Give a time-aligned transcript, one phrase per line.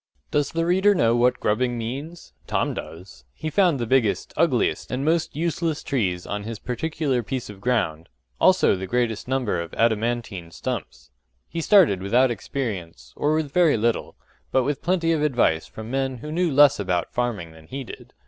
[0.31, 2.33] Does the reader know what grubbing means?
[2.47, 3.23] Tom does.
[3.35, 8.09] He found the biggest, ugliest, and most useless trees on his particular piece of ground;
[8.39, 11.11] also the greatest number of adamantine stumps.
[11.47, 14.15] He started without experience, or with very little,
[14.51, 18.13] but with plenty of advice from men who knew less about farming than he did.